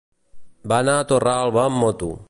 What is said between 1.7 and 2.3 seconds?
moto.